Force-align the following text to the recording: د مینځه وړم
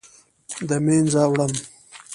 د 0.67 0.71
مینځه 0.85 1.23
وړم 1.31 1.51